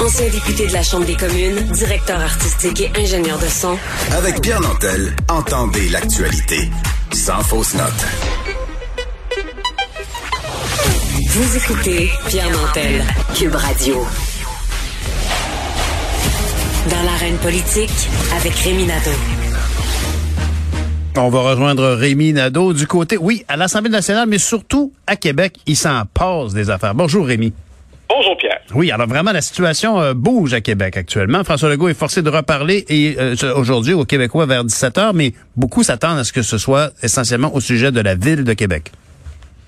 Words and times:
Ancien 0.00 0.28
député 0.28 0.66
de 0.66 0.72
la 0.72 0.82
Chambre 0.82 1.06
des 1.06 1.14
communes, 1.14 1.60
directeur 1.72 2.20
artistique 2.20 2.80
et 2.80 2.90
ingénieur 3.00 3.38
de 3.38 3.46
son. 3.46 3.78
Avec 4.10 4.40
Pierre 4.40 4.60
Nantel, 4.60 5.14
entendez 5.28 5.88
l'actualité 5.88 6.68
sans 7.12 7.40
fausse 7.42 7.74
note. 7.74 8.06
Vous 11.28 11.56
écoutez 11.56 12.10
Pierre 12.26 12.50
Nantel, 12.50 13.04
Cube 13.36 13.54
Radio. 13.54 14.04
Dans 16.90 17.02
l'arène 17.04 17.36
politique, 17.36 18.08
avec 18.36 18.54
Rémi 18.54 18.84
Nadeau. 18.86 19.10
On 21.16 21.28
va 21.28 21.40
rejoindre 21.40 21.90
Rémi 21.90 22.32
Nadeau 22.32 22.72
du 22.72 22.86
côté, 22.86 23.16
oui, 23.16 23.44
à 23.48 23.56
l'Assemblée 23.56 23.90
nationale, 23.90 24.28
mais 24.28 24.38
surtout 24.38 24.92
à 25.06 25.16
Québec. 25.16 25.56
Il 25.66 25.76
s'en 25.76 26.04
passe 26.06 26.54
des 26.54 26.70
affaires. 26.70 26.94
Bonjour 26.94 27.26
Rémi. 27.26 27.52
Bonjour 28.10 28.36
Pierre. 28.36 28.58
Oui, 28.74 28.90
alors 28.90 29.06
vraiment, 29.06 29.30
la 29.30 29.40
situation 29.40 30.00
euh, 30.00 30.14
bouge 30.14 30.52
à 30.52 30.60
Québec 30.60 30.96
actuellement. 30.96 31.44
François 31.44 31.68
Legault 31.68 31.88
est 31.88 31.98
forcé 31.98 32.22
de 32.22 32.28
reparler 32.28 32.84
et 32.88 33.14
euh, 33.20 33.34
aujourd'hui 33.54 33.94
aux 33.94 34.04
Québécois 34.04 34.46
vers 34.46 34.64
17 34.64 34.98
heures, 34.98 35.14
mais 35.14 35.30
beaucoup 35.56 35.84
s'attendent 35.84 36.18
à 36.18 36.24
ce 36.24 36.32
que 36.32 36.42
ce 36.42 36.58
soit 36.58 36.90
essentiellement 37.04 37.54
au 37.54 37.60
sujet 37.60 37.92
de 37.92 38.00
la 38.00 38.16
ville 38.16 38.42
de 38.42 38.52
Québec. 38.52 38.90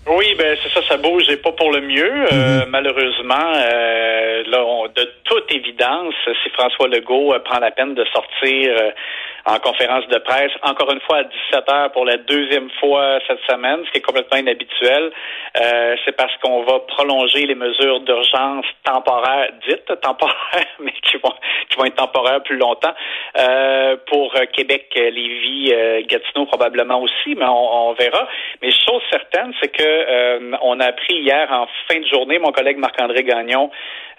Oui, 0.09 0.35
ben 0.37 0.57
c'est 0.61 0.73
ça, 0.75 0.85
ça 0.89 0.97
bouge 0.97 1.23
et 1.31 1.37
pas 1.37 1.53
pour 1.53 1.71
le 1.71 1.83
mieux. 1.83 2.27
Euh, 2.33 2.65
malheureusement, 2.69 3.53
là, 3.53 4.89
de 4.97 5.09
toute 5.23 5.53
évidence, 5.53 6.15
si 6.43 6.51
François 6.51 6.89
Legault 6.89 7.33
prend 7.45 7.61
la 7.61 7.71
peine 7.71 7.95
de 7.95 8.05
sortir 8.13 8.75
en 9.45 9.59
conférence 9.59 10.07
de 10.09 10.19
presse, 10.19 10.53
encore 10.63 10.93
une 10.93 11.01
fois 11.01 11.19
à 11.19 11.25
17 11.25 11.69
heures 11.71 11.93
pour 11.93 12.05
la 12.05 12.17
deuxième 12.17 12.71
fois 12.81 13.19
cette 13.27 13.41
semaine, 13.49 13.81
ce 13.87 13.91
qui 13.91 13.99
est 13.99 14.03
complètement 14.03 14.39
inhabituel. 14.39 15.13
Euh, 15.61 15.97
c'est 16.05 16.17
parce 16.17 16.35
qu'on 16.43 16.63
va 16.63 16.81
prolonger 16.81 17.47
les 17.47 17.55
mesures 17.55 18.01
d'urgence 18.01 18.67
temporaires, 18.85 19.51
dites 19.69 20.01
temporaires, 20.01 20.67
mais 20.81 20.93
qui 21.03 21.17
vont 21.19 21.33
qui 21.69 21.79
vont 21.79 21.85
être 21.85 21.97
temporaires 21.97 22.43
plus 22.43 22.57
longtemps 22.57 22.95
euh, 23.39 23.97
pour 24.07 24.33
Québec, 24.53 24.91
Lévis, 24.95 25.73
euh, 25.73 26.03
Gatineau 26.07 26.47
probablement 26.47 27.01
aussi, 27.01 27.35
mais 27.37 27.45
on, 27.45 27.89
on 27.89 27.93
verra. 27.95 28.29
Mais 28.61 28.71
chose 28.71 29.03
certaine, 29.11 29.53
c'est 29.61 29.69
que 29.69 29.83
euh, 29.83 30.57
on 30.63 30.81
a 30.81 30.87
appris 30.87 31.15
hier 31.15 31.49
en 31.51 31.67
fin 31.89 32.01
de 32.01 32.07
journée, 32.07 32.39
mon 32.39 32.53
collègue 32.53 32.79
Marc-André 32.79 33.23
Gagnon 33.23 33.71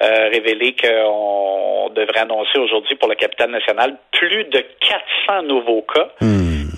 euh, 0.01 0.29
révélé 0.29 0.75
qu'on 0.75 1.89
devrait 1.89 2.21
annoncer 2.21 2.57
aujourd'hui 2.57 2.95
pour 2.95 3.07
la 3.07 3.15
capitale 3.15 3.51
nationale 3.51 3.97
plus 4.11 4.43
de 4.45 4.59
400 4.59 5.03
nouveaux 5.43 5.81
cas. 5.81 6.09
Hmm. 6.21 6.69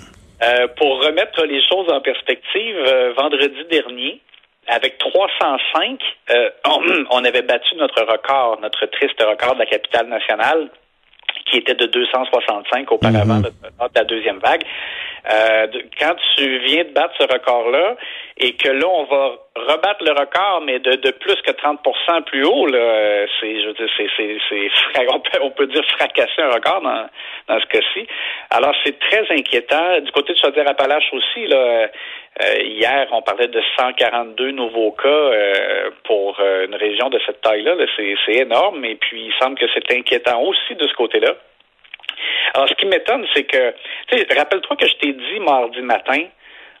Euh, 0.42 0.68
pour 0.76 1.02
remettre 1.02 1.44
les 1.46 1.62
choses 1.66 1.90
en 1.90 2.00
perspective, 2.00 2.76
euh, 2.76 3.12
vendredi 3.16 3.64
dernier, 3.70 4.20
avec 4.66 4.98
305, 4.98 6.00
euh, 6.30 6.50
on, 6.66 7.04
on, 7.10 7.24
avait 7.24 7.42
battu 7.42 7.74
notre 7.76 8.02
record, 8.02 8.58
notre 8.60 8.86
triste 8.86 9.20
record 9.20 9.54
de 9.54 9.60
la 9.60 9.66
capitale 9.66 10.08
nationale, 10.08 10.68
qui 11.50 11.58
était 11.58 11.74
de 11.74 11.86
265 11.86 12.92
auparavant 12.92 13.40
de, 13.40 13.48
de 13.48 13.94
la 13.94 14.04
deuxième 14.04 14.38
vague. 14.38 14.64
Euh, 15.28 15.66
quand 15.98 16.14
tu 16.36 16.58
viens 16.58 16.84
de 16.84 16.90
battre 16.90 17.14
ce 17.18 17.24
record-là 17.24 17.96
et 18.38 18.52
que 18.52 18.68
là, 18.68 18.86
on 18.86 19.04
va 19.04 19.38
rebattre 19.56 20.04
le 20.04 20.12
record, 20.12 20.62
mais 20.64 20.78
de, 20.78 20.92
de 20.92 21.10
plus 21.10 21.36
que 21.42 21.50
30% 21.50 22.22
plus 22.24 22.44
haut, 22.44 22.66
là, 22.66 23.26
c'est, 23.40 23.60
je 23.62 23.66
veux 23.66 23.72
dire, 23.74 23.88
c'est, 23.96 24.08
c'est, 24.16 24.38
c'est 24.48 24.70
on, 25.40 25.50
peut, 25.50 25.66
dire 25.66 25.84
fracasser 25.98 26.42
un 26.42 26.50
record 26.50 26.82
dans, 26.82 27.08
dans 27.48 27.60
ce 27.60 27.66
cas-ci. 27.66 28.06
Alors, 28.50 28.74
c'est 28.84 28.98
très 28.98 29.26
inquiétant. 29.30 30.00
Du 30.00 30.12
côté 30.12 30.34
de 30.34 30.38
Chaudière-Appalaches 30.38 31.12
aussi, 31.12 31.46
là, 31.46 31.88
euh, 32.42 32.62
hier, 32.62 33.08
on 33.12 33.22
parlait 33.22 33.48
de 33.48 33.62
142 33.78 34.50
nouveaux 34.50 34.92
cas 34.92 35.08
euh, 35.08 35.90
pour 36.04 36.38
euh, 36.38 36.66
une 36.66 36.74
région 36.74 37.08
de 37.08 37.18
cette 37.24 37.40
taille-là. 37.40 37.74
là. 37.74 37.86
c'est, 37.96 38.14
c'est 38.26 38.34
énorme. 38.42 38.84
Et 38.84 38.96
puis, 38.96 39.26
il 39.26 39.32
semble 39.40 39.58
que 39.58 39.64
c'est 39.72 39.90
inquiétant 39.96 40.42
aussi 40.42 40.74
de 40.74 40.86
ce 40.86 40.94
côté-là. 40.94 41.34
Alors, 42.54 42.68
ce 42.68 42.74
qui 42.74 42.86
m'étonne, 42.86 43.26
c'est 43.34 43.44
que, 43.44 43.74
tu 44.08 44.18
sais, 44.18 44.26
rappelle-toi 44.38 44.76
que 44.76 44.86
je 44.88 44.94
t'ai 44.94 45.12
dit 45.12 45.40
mardi 45.40 45.80
matin, 45.82 46.22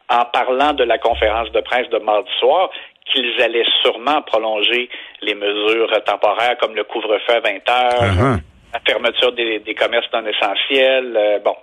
en 0.08 0.24
parlant 0.26 0.72
de 0.72 0.84
la 0.84 0.98
conférence 0.98 1.50
de 1.52 1.60
presse 1.60 1.88
de 1.90 1.98
mardi 1.98 2.30
soir, 2.38 2.70
qu'ils 3.06 3.40
allaient 3.42 3.66
sûrement 3.82 4.22
prolonger 4.22 4.88
les 5.22 5.34
mesures 5.34 5.90
temporaires 6.04 6.56
comme 6.60 6.74
le 6.74 6.84
couvre-feu 6.84 7.34
à 7.34 7.40
20 7.40 7.68
heures, 7.70 8.02
Uh-huh. 8.02 8.38
la 8.74 8.80
fermeture 8.86 9.32
des, 9.32 9.60
des 9.60 9.74
commerces 9.74 10.08
non 10.12 10.24
essentiels. 10.26 11.14
euh, 11.16 11.38
bon, 11.40 11.56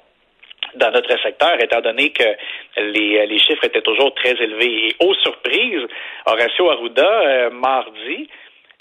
dans 0.75 0.91
notre 0.91 1.21
secteur, 1.21 1.61
étant 1.61 1.81
donné 1.81 2.11
que 2.11 2.23
les, 2.77 3.27
les 3.27 3.39
chiffres 3.39 3.63
étaient 3.65 3.81
toujours 3.81 4.13
très 4.15 4.31
élevés. 4.31 4.87
Et 4.87 4.95
aux 5.01 5.13
surprises, 5.15 5.85
Horacio 6.25 6.69
Arruda, 6.71 7.05
euh, 7.05 7.49
mardi, 7.51 8.29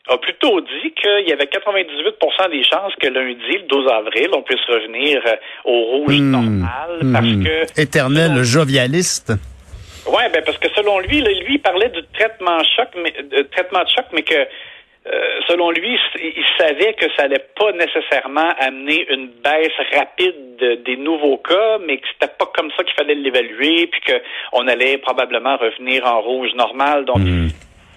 a 0.08 0.18
plutôt 0.18 0.60
dit 0.60 0.92
qu'il 1.00 1.28
y 1.28 1.32
avait 1.32 1.44
98% 1.46 2.50
des 2.50 2.64
chances 2.64 2.92
que 3.00 3.06
lundi, 3.06 3.58
le 3.58 3.66
12 3.68 3.88
avril, 3.90 4.28
on 4.32 4.42
puisse 4.42 4.64
revenir 4.68 5.22
euh, 5.26 5.36
au 5.64 5.80
rouge 5.84 6.18
Hmm. 6.18 6.30
normal 6.30 7.00
parce 7.12 7.26
Hmm. 7.26 7.44
que 7.44 7.80
Éternel 7.80 8.42
jovialiste. 8.42 9.32
Ouais, 10.06 10.28
ben 10.32 10.42
parce 10.44 10.58
que 10.58 10.68
selon 10.74 10.98
lui, 10.98 11.20
là, 11.20 11.30
lui 11.30 11.54
il 11.54 11.60
parlait 11.60 11.88
du 11.90 12.02
traitement 12.14 12.58
choc, 12.76 12.88
mais 12.96 13.12
de 13.22 13.42
traitement 13.42 13.84
de 13.84 13.88
choc, 13.88 14.06
mais 14.12 14.22
que 14.22 14.34
euh, 14.34 15.40
selon 15.48 15.70
lui, 15.70 15.96
il 16.16 16.44
savait 16.58 16.94
que 16.94 17.06
ça 17.16 17.24
allait 17.24 17.44
pas 17.56 17.70
nécessairement 17.72 18.50
amener 18.58 19.06
une 19.10 19.28
baisse 19.44 19.72
rapide 19.96 20.56
de- 20.58 20.74
des 20.84 20.96
nouveaux 20.96 21.38
cas, 21.38 21.78
mais 21.86 21.98
que 21.98 22.06
c'était 22.12 22.32
pas 22.38 22.46
comme 22.54 22.70
ça 22.76 22.82
qu'il 22.84 22.94
fallait 22.94 23.14
l'évaluer, 23.16 23.86
puis 23.86 24.00
que 24.00 24.12
on 24.52 24.66
allait 24.68 24.98
probablement 24.98 25.56
revenir 25.56 26.04
en 26.06 26.20
rouge 26.20 26.50
normal. 26.54 27.04
Donc, 27.04 27.18
Hmm. 27.18 27.48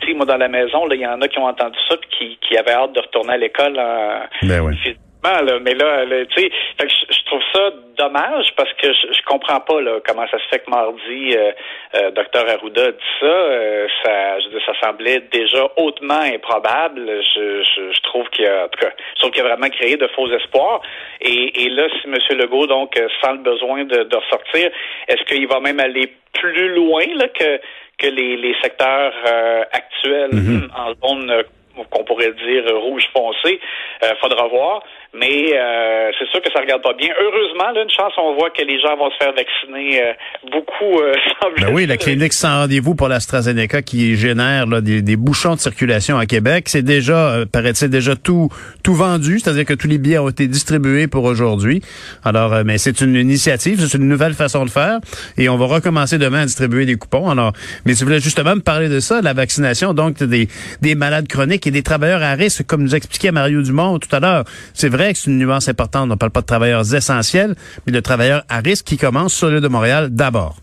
Tu 0.01 0.07
sais, 0.07 0.13
moi 0.13 0.25
dans 0.25 0.37
la 0.37 0.47
maison, 0.47 0.87
il 0.91 0.99
y 0.99 1.07
en 1.07 1.21
a 1.21 1.27
qui 1.27 1.39
ont 1.39 1.47
entendu 1.47 1.77
ça, 1.89 1.97
puis 1.97 2.09
qui, 2.17 2.37
qui 2.47 2.57
avaient 2.57 2.73
hâte 2.73 2.93
de 2.93 2.99
retourner 2.99 3.33
à 3.33 3.37
l'école 3.37 3.79
en, 3.79 4.21
Ben 4.43 4.61
oui. 4.61 4.75
physiquement, 4.77 5.41
là, 5.41 5.59
mais 5.61 5.73
là, 5.73 6.05
là, 6.05 6.25
tu 6.25 6.41
sais, 6.41 6.51
fait 6.77 6.87
que 6.87 6.93
je, 7.09 7.25
trouve 7.25 7.41
ça 7.53 7.71
dommage 7.97 8.53
parce 8.55 8.71
que 8.73 8.91
je, 8.93 9.21
comprends 9.25 9.59
pas 9.59 9.81
là, 9.81 9.99
comment 10.05 10.27
ça 10.29 10.37
se 10.37 10.47
fait 10.49 10.59
que 10.59 10.69
mardi, 10.69 11.35
euh, 11.35 11.51
euh, 11.95 12.11
Dr 12.11 12.47
Arruda 12.49 12.91
dit 12.91 12.97
ça. 13.19 13.25
Euh, 13.25 13.87
ça, 14.03 14.39
je 14.39 14.59
ça 14.65 14.73
semblait 14.83 15.21
déjà 15.31 15.67
hautement 15.77 16.21
improbable. 16.21 17.21
Je, 17.35 17.63
je, 17.63 17.91
je 17.91 18.01
trouve 18.01 18.29
qu'il 18.29 18.45
y 18.45 18.47
a, 18.47 18.65
en 18.65 18.67
tout 18.67 18.79
cas, 18.79 18.91
je 19.15 19.19
trouve 19.19 19.31
qu'il 19.31 19.41
a 19.41 19.47
vraiment 19.47 19.69
créé 19.69 19.97
de 19.97 20.07
faux 20.07 20.31
espoirs. 20.31 20.81
Et, 21.21 21.63
et 21.63 21.69
là, 21.69 21.87
si 21.89 22.07
M. 22.07 22.15
Legault 22.37 22.67
donc 22.67 22.97
euh, 22.97 23.07
sent 23.21 23.31
le 23.33 23.39
besoin 23.39 23.83
de, 23.85 24.03
de 24.03 24.15
ressortir, 24.15 24.69
est-ce 25.07 25.23
qu'il 25.23 25.47
va 25.47 25.59
même 25.59 25.79
aller 25.79 26.11
plus 26.33 26.73
loin 26.75 27.05
là 27.15 27.27
que 27.29 27.59
que 27.97 28.07
les, 28.07 28.37
les 28.37 28.55
secteurs 28.61 29.13
euh, 29.27 29.63
actuels 29.71 30.69
en 30.75 30.93
zone 31.07 31.29
euh, 31.29 31.43
qu'on 31.89 32.03
pourrait 32.03 32.33
dire 32.33 32.63
euh, 32.67 32.77
rouge 32.79 33.05
foncé, 33.13 33.59
euh, 34.03 34.09
faudra 34.21 34.47
voir. 34.47 34.83
Mais 35.17 35.53
euh, 35.53 36.11
c'est 36.19 36.27
sûr 36.29 36.41
que 36.41 36.51
ça 36.51 36.59
regarde 36.59 36.81
pas 36.81 36.93
bien. 36.93 37.09
Heureusement, 37.17 37.71
là, 37.73 37.83
une 37.83 37.89
chance, 37.89 38.11
on 38.17 38.35
voit 38.35 38.49
que 38.49 38.61
les 38.61 38.81
gens 38.81 38.97
vont 38.97 39.09
se 39.11 39.17
faire 39.17 39.33
vacciner 39.33 40.01
euh, 40.03 40.13
beaucoup. 40.51 40.99
Euh, 40.99 41.13
Ben 41.61 41.71
oui, 41.71 41.85
la 41.85 41.95
clinique 41.95 42.33
sans 42.33 42.61
rendez-vous 42.61 42.95
pour 42.95 43.07
l'AstraZeneca 43.07 43.81
qui 43.81 44.15
génère 44.17 44.65
là, 44.65 44.81
des, 44.81 45.01
des 45.01 45.15
bouchons 45.15 45.55
de 45.55 45.59
circulation 45.59 46.17
à 46.17 46.25
Québec, 46.25 46.67
c'est 46.67 46.81
déjà, 46.81 47.29
euh, 47.29 47.45
paraît-il, 47.45 47.89
déjà 47.89 48.15
tout 48.15 48.49
tout 48.83 48.93
vendu, 48.93 49.39
c'est-à-dire 49.39 49.65
que 49.65 49.73
tous 49.73 49.87
les 49.87 49.97
billets 49.97 50.17
ont 50.17 50.29
été 50.29 50.47
distribués 50.47 51.07
pour 51.07 51.23
aujourd'hui. 51.23 51.81
Alors, 52.23 52.63
mais 52.65 52.77
c'est 52.77 52.99
une 53.01 53.15
initiative, 53.15 53.79
c'est 53.79 53.97
une 53.97 54.07
nouvelle 54.07 54.33
façon 54.33 54.65
de 54.65 54.69
faire, 54.69 54.99
et 55.37 55.47
on 55.49 55.57
va 55.57 55.65
recommencer 55.65 56.17
demain 56.17 56.41
à 56.41 56.45
distribuer 56.45 56.85
des 56.85 56.95
coupons. 56.95 57.29
Alors, 57.29 57.53
mais 57.85 57.93
tu 57.93 58.03
voulais 58.03 58.19
justement 58.19 58.55
me 58.55 58.61
parler 58.61 58.89
de 58.89 58.99
ça, 58.99 59.21
la 59.21 59.33
vaccination, 59.33 59.93
donc 59.93 60.21
des 60.21 60.47
des 60.81 60.95
malades 60.95 61.27
chroniques 61.27 61.64
et 61.67 61.71
des 61.71 61.83
travailleurs 61.83 62.23
à 62.23 62.33
risque, 62.33 62.63
comme 62.65 62.83
nous 62.83 62.95
expliquait 62.95 63.31
Mario 63.31 63.61
Dumont 63.61 63.99
tout 63.99 64.13
à 64.15 64.19
l'heure. 64.19 64.45
C'est 64.73 64.89
vrai 64.89 65.13
que 65.13 65.19
c'est 65.19 65.31
une 65.31 65.37
nuance 65.37 65.67
importante. 65.67 66.11
On 66.11 66.17
parle 66.17 66.31
pas 66.31 66.41
de 66.41 66.45
travailleurs 66.45 66.93
essentiels, 66.93 67.55
mais 67.85 67.91
de 67.93 67.99
travailleurs 67.99 68.43
à 68.49 68.59
risque 68.59 68.85
qui 68.85 68.97
commencent 68.97 69.33
sur 69.33 69.49
l'île 69.49 69.61
de 69.61 69.67
Montréal 69.67 70.09
d'abord. 70.11 70.57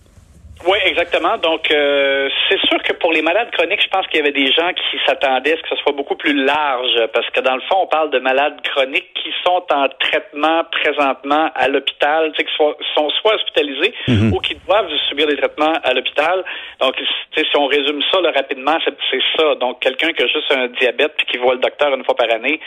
Oui, 0.67 0.79
exactement. 0.85 1.37
Donc, 1.39 1.71
euh, 1.71 2.29
c'est 2.49 2.61
sûr 2.69 2.83
que 2.83 2.93
pour 2.95 3.13
les 3.13 3.23
malades 3.23 3.51
chroniques, 3.51 3.83
je 3.83 3.89
pense 3.89 4.07
qu'il 4.07 4.19
y 4.19 4.23
avait 4.23 4.33
des 4.33 4.53
gens 4.53 4.73
qui 4.73 4.99
s'attendaient 5.07 5.55
à 5.55 5.57
ce 5.57 5.63
que 5.63 5.69
ce 5.71 5.77
soit 5.77 5.93
beaucoup 5.93 6.15
plus 6.15 6.35
large, 6.35 7.07
parce 7.13 7.29
que 7.31 7.41
dans 7.41 7.57
le 7.57 7.63
fond, 7.63 7.79
on 7.83 7.87
parle 7.87 8.11
de 8.11 8.19
malades 8.19 8.61
chroniques 8.63 9.13
qui 9.15 9.31
sont 9.45 9.65
en 9.73 9.89
traitement 9.99 10.63
présentement 10.71 11.51
à 11.55 11.69
l'hôpital, 11.69 12.31
tu 12.33 12.39
sais, 12.39 12.45
qui 12.45 12.57
sont, 12.57 12.75
sont 12.95 13.11
soit 13.21 13.35
hospitalisés 13.35 13.95
ou 14.33 14.39
qui 14.41 14.55
doivent 14.67 14.91
subir 15.09 15.27
des 15.27 15.37
traitements 15.37 15.75
à 15.83 15.93
l'hôpital. 15.95 16.45
Donc, 16.81 16.95
tu 16.97 17.05
sais, 17.37 17.47
si 17.49 17.57
on 17.57 17.67
résume 17.67 18.01
ça 18.13 18.21
là, 18.21 18.31
rapidement, 18.35 18.79
c'est 18.85 19.21
ça. 19.37 19.55
Donc, 19.57 19.81
quelqu'un 19.81 20.13
qui 20.13 20.23
a 20.23 20.27
juste 20.27 20.53
un 20.53 20.69
diabète 20.69 21.15
puis 21.17 21.27
qui 21.27 21.39
voit 21.39 21.55
le 21.55 21.61
docteur 21.61 21.93
une 21.95 22.05
fois 22.05 22.15
par 22.15 22.31
année, 22.33 22.61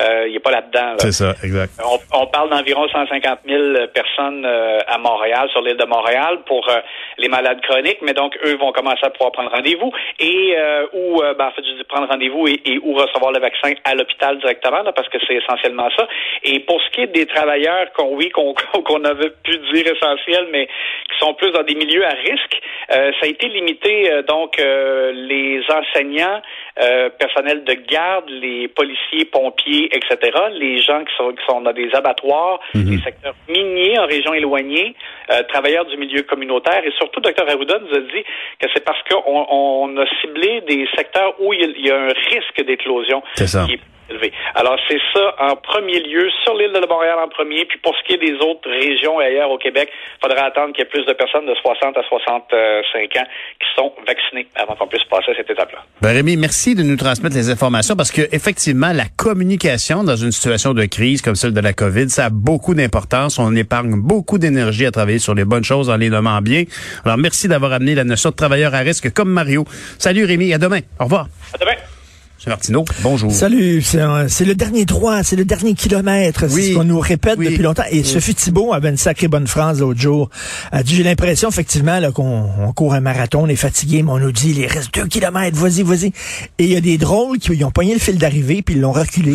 euh, 0.00 0.28
il 0.28 0.32
n'est 0.32 0.40
pas 0.40 0.50
là-dedans. 0.50 0.94
C'est 0.98 1.12
ça, 1.12 1.34
exact. 1.42 1.72
On, 1.84 1.98
on 2.22 2.26
parle 2.26 2.48
d'environ 2.50 2.88
150 2.88 3.40
000 3.46 3.62
personnes 3.92 4.44
euh, 4.46 4.78
à 4.86 4.98
Montréal, 4.98 5.48
sur 5.50 5.60
l'île 5.60 5.76
de 5.76 5.84
Montréal, 5.84 6.38
pour 6.46 6.66
euh, 6.68 6.80
les 7.18 7.28
malades 7.28 7.39
chroniques, 7.62 8.00
mais 8.02 8.12
donc 8.12 8.36
eux 8.44 8.56
vont 8.56 8.72
commencer 8.72 9.02
à 9.02 9.10
pouvoir 9.10 9.32
prendre 9.32 9.50
rendez-vous 9.50 9.92
et 10.18 10.54
euh, 10.56 10.86
ou 10.92 11.20
ben, 11.20 11.46
en 11.46 11.50
fait 11.50 11.84
prendre 11.88 12.08
rendez-vous 12.08 12.46
et, 12.48 12.60
et, 12.64 12.78
ou 12.78 12.94
recevoir 12.94 13.32
le 13.32 13.40
vaccin 13.40 13.72
à 13.84 13.94
l'hôpital 13.94 14.38
directement, 14.38 14.82
là, 14.82 14.92
parce 14.92 15.08
que 15.08 15.18
c'est 15.26 15.34
essentiellement 15.34 15.88
ça. 15.96 16.06
Et 16.44 16.60
pour 16.60 16.80
ce 16.82 16.90
qui 16.90 17.02
est 17.02 17.06
des 17.08 17.26
travailleurs 17.26 17.92
qu'on 17.92 18.16
oui 18.16 18.30
qu'on 18.30 18.54
qu'on 18.84 19.04
avait 19.04 19.30
pu 19.42 19.56
dire 19.72 19.86
essentiels, 19.86 20.48
mais 20.50 20.66
qui 20.66 21.18
sont 21.18 21.34
plus 21.34 21.50
dans 21.52 21.62
des 21.62 21.74
milieux 21.74 22.04
à 22.04 22.10
risque, 22.10 22.60
ça 22.88 23.22
a 23.22 23.26
été 23.26 23.48
limité 23.48 24.10
donc 24.26 24.56
les 24.58 25.62
enseignants, 25.70 26.40
personnels 27.18 27.64
de 27.64 27.74
garde, 27.74 28.28
les 28.28 28.68
policiers, 28.68 29.24
pompiers 29.26 29.90
etc., 29.92 30.32
les 30.52 30.78
gens 30.78 31.04
qui 31.04 31.14
sont, 31.16 31.30
qui 31.32 31.44
sont 31.46 31.60
dans 31.60 31.72
des 31.72 31.90
abattoirs, 31.94 32.60
mm 32.74 32.90
les 32.90 33.02
secteurs 33.02 33.34
miniers 33.48 33.98
en 33.98 34.06
région 34.06 34.34
éloignée, 34.34 34.94
euh, 35.30 35.42
travailleurs 35.48 35.84
du 35.86 35.96
milieu 35.96 36.22
communautaire, 36.22 36.82
et 36.84 36.90
surtout, 36.98 37.20
Dr 37.20 37.48
Arruda 37.48 37.78
nous 37.78 37.96
a 37.96 38.00
dit 38.00 38.24
que 38.58 38.68
c'est 38.74 38.84
parce 38.84 39.00
qu'on 39.08 39.46
on 39.48 39.96
a 39.96 40.06
ciblé 40.20 40.62
des 40.62 40.88
secteurs 40.96 41.34
où 41.40 41.52
il 41.52 41.74
y 41.78 41.90
a, 41.90 41.96
un 41.96 42.08
risque 42.08 42.64
d'éclosion 42.66 43.22
qui 43.36 43.42
est 43.42 43.80
élevé. 44.10 44.32
Alors, 44.54 44.76
c'est 44.88 45.00
ça 45.14 45.34
en 45.38 45.56
premier 45.56 46.00
lieu, 46.00 46.28
sur 46.44 46.54
l'île 46.54 46.72
de 46.72 46.86
Montréal 46.86 47.18
en 47.22 47.28
premier, 47.28 47.64
puis 47.64 47.78
pour 47.78 47.94
ce 47.96 48.02
qui 48.04 48.14
est 48.14 48.18
des 48.18 48.34
autres 48.44 48.68
régions 48.68 49.20
et 49.20 49.26
ailleurs 49.26 49.50
au 49.50 49.58
Québec, 49.58 49.90
il 49.90 50.28
faudra 50.28 50.44
attendre 50.44 50.72
qu'il 50.72 50.84
y 50.84 50.86
ait 50.86 50.90
plus 50.90 51.04
de 51.06 51.12
personnes 51.12 51.46
de 51.46 51.54
60 51.54 51.96
à 51.96 52.02
65 52.02 53.16
ans 53.16 53.26
qui 53.58 53.66
sont 53.76 53.92
vaccinées 54.06 54.46
avant 54.54 54.74
qu'on 54.74 54.86
puisse 54.86 55.04
passer 55.04 55.30
à 55.32 55.34
cette 55.34 55.50
étape-là. 55.50 55.78
Ben 56.02 56.14
Rémi, 56.14 56.36
merci 56.36 56.74
de 56.74 56.82
nous 56.82 56.96
transmettre 56.96 57.36
les 57.36 57.50
informations 57.50 57.96
parce 57.96 58.10
que 58.10 58.22
effectivement, 58.32 58.92
la 58.92 59.06
communication 59.16 60.04
dans 60.04 60.16
une 60.16 60.32
situation 60.32 60.74
de 60.74 60.84
crise 60.84 61.22
comme 61.22 61.34
celle 61.34 61.54
de 61.54 61.60
la 61.60 61.72
COVID, 61.72 62.08
ça 62.10 62.26
a 62.26 62.30
beaucoup 62.30 62.74
d'importance. 62.74 63.38
On 63.38 63.54
épargne 63.54 64.00
beaucoup 64.00 64.38
d'énergie 64.38 64.86
à 64.86 64.90
travailler 64.90 65.18
sur 65.18 65.34
les 65.34 65.44
bonnes 65.44 65.64
choses 65.64 65.90
en 65.90 65.96
les 65.96 66.10
nommant 66.10 66.40
bien. 66.40 66.64
Alors, 67.04 67.18
merci 67.18 67.48
d'avoir 67.48 67.72
amené 67.72 67.94
la 67.94 68.04
notion 68.04 68.30
de 68.30 68.36
travailleur 68.36 68.74
à 68.74 68.78
risque 68.78 69.12
comme 69.12 69.30
Mario. 69.30 69.64
Salut 69.98 70.24
Rémi, 70.24 70.52
à 70.52 70.58
demain. 70.58 70.80
Au 70.98 71.04
revoir. 71.04 71.26
À 71.54 71.58
demain. 71.58 71.89
M. 72.46 72.50
Martineau, 72.52 72.86
bonjour. 73.02 73.30
Salut, 73.30 73.82
c'est 73.82 74.44
le 74.46 74.54
dernier 74.54 74.86
droit, 74.86 75.22
c'est 75.22 75.36
le 75.36 75.44
dernier 75.44 75.74
kilomètre, 75.74 76.48
c'est 76.48 76.70
ce 76.70 76.74
qu'on 76.74 76.84
nous 76.84 76.98
répète 76.98 77.38
depuis 77.38 77.58
longtemps. 77.58 77.82
Et 77.90 78.02
Sophie 78.02 78.34
Thibault 78.34 78.72
avait 78.72 78.88
une 78.88 78.96
sacrée 78.96 79.28
bonne 79.28 79.46
phrase 79.46 79.80
l'autre 79.80 80.00
jour. 80.00 80.30
Elle 80.72 80.82
dit, 80.82 80.94
j'ai 80.94 81.02
l'impression 81.02 81.50
effectivement 81.50 82.00
qu'on 82.12 82.72
court 82.74 82.94
un 82.94 83.00
marathon, 83.00 83.42
on 83.42 83.46
est 83.46 83.56
fatigué, 83.56 84.02
mais 84.02 84.12
on 84.12 84.18
nous 84.18 84.32
dit, 84.32 84.54
il 84.56 84.66
reste 84.66 84.94
deux 84.94 85.06
kilomètres, 85.06 85.58
vas-y, 85.58 85.82
vas-y. 85.82 86.12
Et 86.58 86.64
il 86.64 86.72
y 86.72 86.76
a 86.76 86.80
des 86.80 86.96
drôles 86.96 87.38
qui 87.38 87.62
ont 87.62 87.70
pogné 87.70 87.92
le 87.92 88.00
fil 88.00 88.16
d'arrivée 88.16 88.62
puis 88.62 88.76
ils 88.76 88.80
l'ont 88.80 88.92
reculé. 88.92 89.34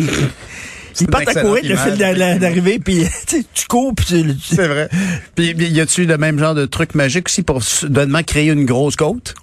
Ils 1.00 1.06
partent 1.06 1.28
à 1.28 1.40
courir 1.40 1.62
le 1.64 1.76
fil 1.76 1.96
d'arrivée, 2.38 2.78
puis 2.78 3.06
tu 3.26 3.66
cours, 3.68 3.94
puis 3.94 4.06
tu... 4.06 4.24
C'est 4.42 4.68
vrai. 4.68 4.88
Puis 5.34 5.52
y 5.52 5.80
a-tu 5.80 6.04
le 6.04 6.18
même 6.18 6.38
genre 6.38 6.54
de 6.54 6.66
truc 6.66 6.94
magique 6.94 7.28
aussi 7.28 7.42
pour 7.42 7.62
soudainement 7.62 8.22
créer 8.22 8.50
une 8.50 8.64
grosse 8.64 8.96
côte? 8.96 9.34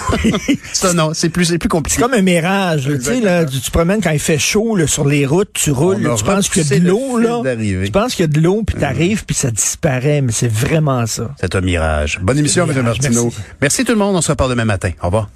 ça, 0.72 0.92
non, 0.92 1.12
c'est 1.14 1.28
plus, 1.28 1.46
c'est 1.46 1.58
plus 1.58 1.68
compliqué. 1.68 1.96
C'est 1.96 2.02
comme 2.02 2.14
un 2.14 2.22
mirage. 2.22 2.84
Tu 2.84 3.02
sais, 3.02 3.20
là, 3.20 3.44
tu 3.44 3.70
promènes 3.70 4.00
quand 4.00 4.10
il 4.10 4.18
fait 4.18 4.38
chaud 4.38 4.76
là, 4.76 4.86
sur 4.86 5.06
les 5.06 5.26
routes, 5.26 5.50
tu 5.52 5.70
roules, 5.70 6.08
tu 6.16 6.24
penses 6.24 6.48
qu'il 6.48 6.66
y 6.66 6.72
a 6.72 6.78
de 6.78 6.88
l'eau, 6.88 7.18
là. 7.18 7.42
Tu 7.56 7.90
penses 7.90 8.14
qu'il 8.14 8.24
y 8.24 8.28
a 8.28 8.32
de 8.32 8.40
l'eau, 8.40 8.62
puis 8.66 8.76
t'arrives, 8.78 9.22
mm. 9.22 9.26
puis 9.26 9.34
ça 9.36 9.50
disparaît, 9.50 10.20
mais 10.20 10.32
c'est 10.32 10.52
vraiment 10.52 11.06
ça. 11.06 11.34
C'est 11.40 11.54
un 11.54 11.60
mirage. 11.60 12.20
Bonne 12.22 12.38
émission, 12.38 12.68
M. 12.68 12.82
Martineau. 12.82 13.24
Merci. 13.24 13.40
merci 13.60 13.84
tout 13.84 13.92
le 13.92 13.98
monde. 13.98 14.16
On 14.16 14.22
se 14.22 14.30
reparle 14.30 14.50
demain 14.50 14.64
matin. 14.64 14.90
Au 15.02 15.06
revoir. 15.06 15.28